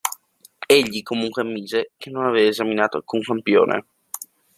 [0.65, 3.85] Egli comunque ammise che non aveva esaminato alcun campione.